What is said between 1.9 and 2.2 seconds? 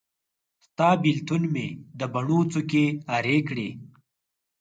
د